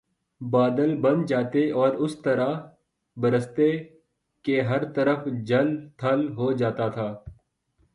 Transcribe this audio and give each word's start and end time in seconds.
بادل 0.41 0.95
بن 1.01 1.25
جاتے 1.25 1.69
اور 1.71 1.93
اس 2.05 2.17
طرح 2.21 2.53
برستے 3.17 3.69
کہ 4.45 4.61
ہر 4.61 4.91
طرف 4.93 5.27
جل 5.43 5.75
تھل 5.97 6.27
ہو 6.37 6.51
جاتا 6.53 6.87
تھا 6.89 7.13